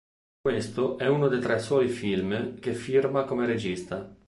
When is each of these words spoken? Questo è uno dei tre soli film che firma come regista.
Questo 0.39 0.97
è 0.97 1.07
uno 1.07 1.27
dei 1.27 1.39
tre 1.39 1.59
soli 1.59 1.87
film 1.87 2.59
che 2.59 2.73
firma 2.73 3.23
come 3.23 3.45
regista. 3.45 4.17